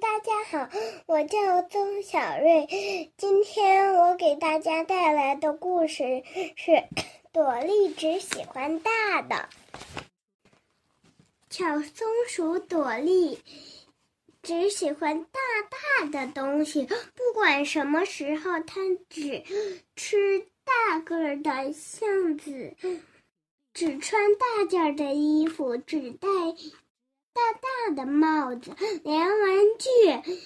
[0.00, 0.68] 大家好，
[1.06, 2.68] 我叫曾小瑞。
[3.16, 6.22] 今天我给大家带来的故事
[6.54, 6.70] 是
[7.32, 9.34] 《朵莉只喜欢大的》。
[11.50, 13.40] 小松鼠朵莉
[14.40, 15.40] 只喜欢大
[16.00, 19.42] 大的东西，不管什么时候，它只
[19.96, 22.76] 吃大个儿的橡子，
[23.74, 26.28] 只穿大件的衣服，只戴。
[27.38, 28.74] 大大的帽子，
[29.04, 30.42] 连玩具，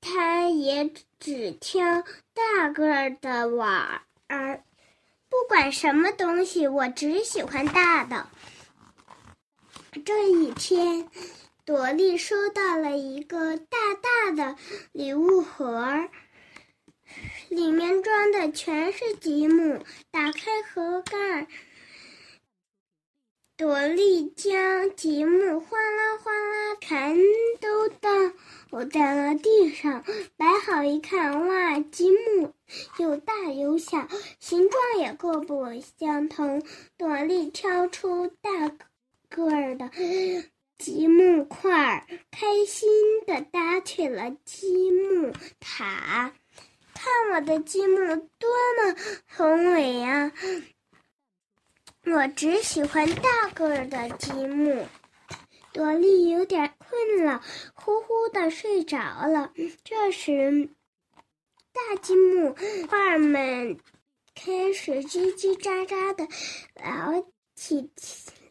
[0.00, 4.62] 他也只挑大个儿的玩儿。
[5.28, 8.28] 不管什么东西，我只喜欢大的。
[10.04, 11.08] 这一天，
[11.64, 14.56] 朵莉收到了一个大大的
[14.92, 16.08] 礼物盒，
[17.48, 19.84] 里面装的全是积木。
[20.12, 21.46] 打开盒盖儿。
[23.60, 27.14] 朵莉将积木哗啦哗啦全
[27.60, 28.08] 都倒
[28.86, 30.02] 在了地上，
[30.38, 31.78] 摆好一看，哇！
[31.78, 32.54] 积木
[32.96, 35.66] 有大有小，形状也各不
[35.98, 36.62] 相同。
[36.96, 38.70] 朵莉挑出大
[39.28, 39.90] 个儿的
[40.78, 42.88] 积木块，开心
[43.26, 46.32] 的搭起了积木塔。
[46.94, 48.96] 看我的积木多么
[49.28, 50.32] 宏伟呀！
[52.04, 54.86] 我只喜欢大个儿的积木。
[55.72, 57.42] 朵莉有点困了，
[57.74, 59.52] 呼呼的睡着了。
[59.84, 60.68] 这时，
[61.72, 62.56] 大积木
[62.88, 63.78] 块们
[64.34, 66.26] 开始叽叽喳喳的
[66.74, 67.90] 聊起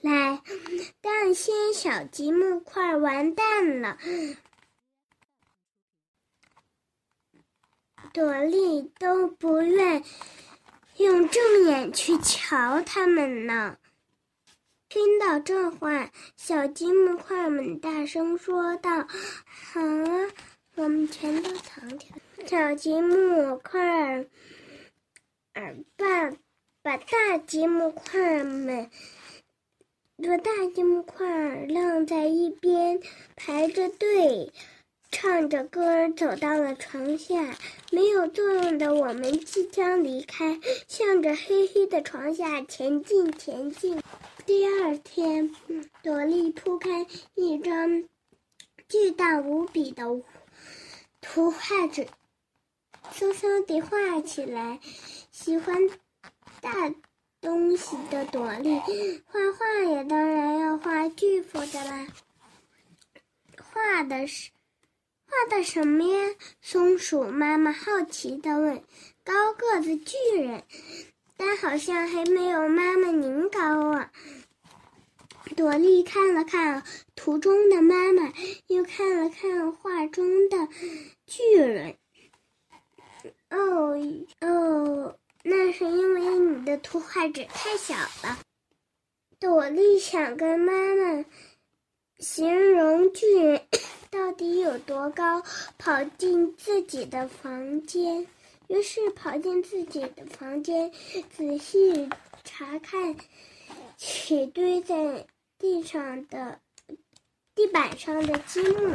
[0.00, 0.40] 来，
[1.00, 3.98] 但些小积木块完蛋了。
[8.12, 10.04] 朵莉都不愿。
[10.98, 13.78] 用正眼去瞧他们呢。
[14.88, 19.06] 听到这话，小积木块们大声说道
[19.46, 20.30] ：“好啊，
[20.74, 24.26] 我们全都藏起来。”小积木块儿，
[25.96, 26.30] 把
[26.82, 28.90] 把大积木块们，
[30.16, 33.00] 把大积木块晾在一边，
[33.36, 34.52] 排着队。
[35.10, 37.56] 唱着歌走到了床下，
[37.90, 44.00] 没有作用的我们即将离开，向着黑黑的床下前进，前进。
[44.44, 45.50] 第二天，
[46.02, 48.04] 朵莉铺开一张
[48.88, 50.04] 巨大无比的
[51.20, 52.06] 图画纸，
[53.12, 54.78] 嗖嗖地画起来。
[55.32, 55.76] 喜欢
[56.60, 56.94] 大
[57.40, 58.78] 东西的朵莉，
[59.26, 62.06] 画画也当然要画巨幅的啦。
[63.72, 64.50] 画的是。
[65.28, 66.34] 画的什么呀？
[66.62, 68.82] 松鼠妈妈好奇地问。
[69.22, 70.64] 高个子巨人，
[71.36, 73.60] 但好像还没有妈妈您高
[73.92, 74.10] 啊。
[75.54, 76.82] 朵莉看了看
[77.14, 78.32] 图中的妈妈，
[78.68, 80.68] 又看了看画中的
[81.26, 81.96] 巨人。
[83.50, 83.94] 哦
[84.40, 88.38] 哦，那是因为你的图画纸太小了。
[89.38, 91.24] 朵莉想跟妈妈
[92.18, 93.67] 形容巨人。
[94.10, 95.42] 到底有多高？
[95.76, 98.26] 跑进自己的房间，
[98.68, 100.90] 于是跑进自己的房间，
[101.36, 102.08] 仔细
[102.44, 103.16] 查看
[103.96, 105.26] 起堆在
[105.58, 106.58] 地上的
[107.54, 108.94] 地板上的积木。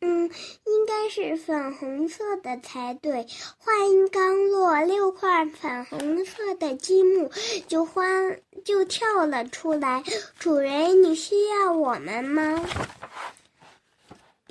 [0.00, 0.30] 嗯，
[0.64, 3.26] 应该是粉红色的才对。
[3.56, 7.30] 话音刚落，六块粉红色的积木
[7.68, 10.04] 就欢就跳了出来。
[10.38, 12.62] 主人，你需要我们吗？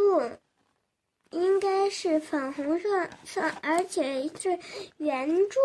[0.00, 4.58] 不，应该是粉红色色，而且是
[4.96, 5.60] 圆柱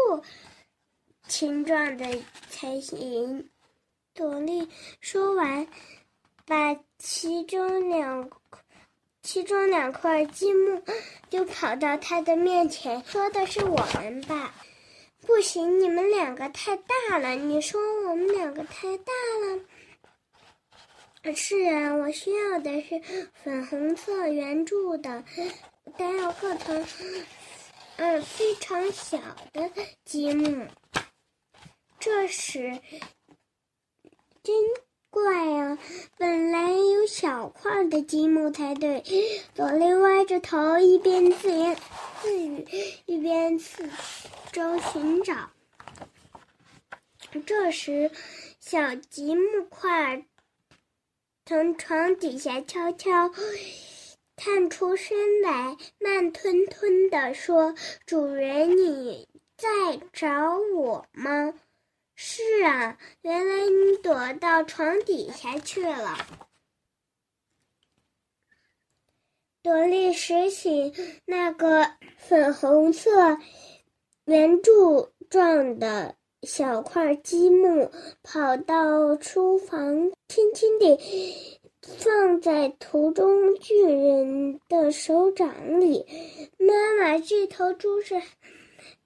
[1.28, 2.06] 形状的
[2.50, 3.50] 才行。
[4.14, 4.70] 朵莉
[5.00, 5.68] 说完，
[6.46, 8.30] 把其中两
[9.22, 10.84] 其中两块积木
[11.30, 14.54] 就跑到他的面前，说的是我们吧？
[15.26, 17.36] 不行，你们两个太大了。
[17.36, 19.60] 你说我们两个太大了。
[21.34, 23.02] 是啊，我需要的是
[23.34, 25.24] 粉红色圆柱的，
[25.98, 26.74] 但要个头，
[27.98, 29.18] 嗯，非常小
[29.52, 29.72] 的
[30.04, 30.68] 积木。
[32.00, 32.80] 这时，
[34.44, 34.56] 真
[35.10, 35.80] 怪啊！
[36.18, 39.04] 本来有小块的积木才对。
[39.56, 41.76] 朵莉歪着头，一边自言
[42.22, 42.68] 自语，
[43.06, 43.90] 一边四
[44.52, 45.50] 周寻找。
[47.46, 48.12] 这时，
[48.60, 50.26] 小积木块。
[51.48, 53.32] 从床底下悄悄
[54.36, 57.76] 探出身来，慢吞吞地说
[58.08, 59.68] ：“主人，你在
[60.12, 61.54] 找我吗
[62.18, 66.18] ？”“是啊，原来你躲到床底下去了。”
[69.62, 70.94] 朵莉拾起
[71.26, 73.38] 那个粉红色
[74.26, 76.16] 圆柱状的
[76.46, 77.90] 小块积木，
[78.22, 80.98] 跑到厨房，轻轻地
[81.82, 86.06] 放在图中巨人的手掌里。
[86.60, 88.22] 妈妈，这头猪是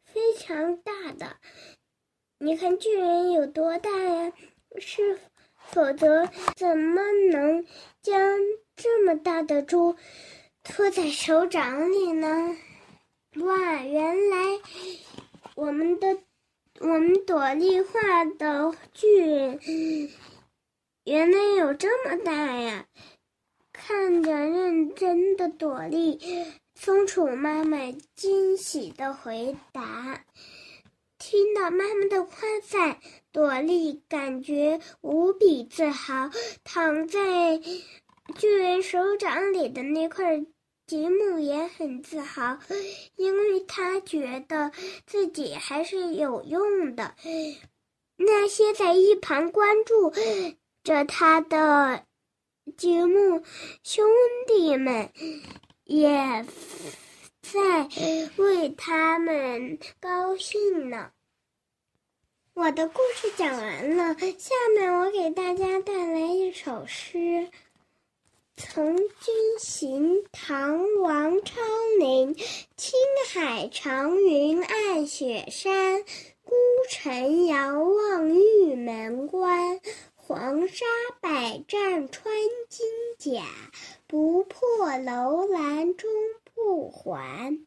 [0.04, 1.38] 非常大的，
[2.40, 4.34] 你看巨人有多大呀？
[4.78, 5.18] 是，
[5.72, 7.02] 否则怎么
[7.32, 7.66] 能
[8.02, 8.38] 将
[8.76, 9.96] 这么大的猪？
[10.64, 12.58] 托在手掌里呢，
[13.38, 13.82] 哇！
[13.84, 14.38] 原来
[15.56, 16.18] 我们的
[16.82, 19.60] 我们朵莉画的巨人，
[21.04, 22.86] 原来有这么大呀！
[23.74, 26.18] 看着认真的朵莉，
[26.76, 30.24] 松鼠妈妈惊喜的回答。
[31.18, 32.98] 听到妈妈的夸赞，
[33.34, 36.30] 朵莉感觉无比自豪，
[36.64, 37.60] 躺在
[38.38, 40.46] 巨人手掌里的那块。
[40.90, 42.58] 吉姆也很自豪，
[43.16, 44.72] 因为他觉得
[45.06, 47.14] 自己还是有用的。
[48.16, 50.12] 那些在一旁关注
[50.84, 52.04] 着他的
[52.76, 53.44] 吉姆
[53.84, 54.04] 兄
[54.48, 55.12] 弟们，
[55.84, 56.44] 也
[57.44, 57.88] 在
[58.38, 61.12] 为他们高兴呢。
[62.56, 67.48] 我的故事讲完了，下面我给大家带来一首诗。
[68.60, 69.08] 从军
[69.58, 71.64] 行，唐·王昌
[71.98, 72.36] 龄。
[72.36, 73.00] 青
[73.32, 76.04] 海长云暗雪山，
[76.44, 76.56] 孤
[76.90, 79.80] 城遥望玉门关。
[80.16, 80.86] 黄沙
[81.22, 82.36] 百战穿
[82.68, 82.86] 金
[83.18, 83.46] 甲，
[84.08, 86.12] 不破楼兰终
[86.54, 87.58] 不还。